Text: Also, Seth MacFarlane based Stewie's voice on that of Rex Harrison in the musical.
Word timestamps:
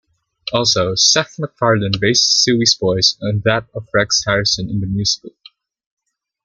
Also, 0.51 0.95
Seth 0.95 1.37
MacFarlane 1.37 1.91
based 1.99 2.23
Stewie's 2.23 2.73
voice 2.73 3.17
on 3.21 3.43
that 3.45 3.67
of 3.75 3.87
Rex 3.93 4.23
Harrison 4.25 4.67
in 4.67 4.79
the 4.79 4.87
musical. 4.87 5.29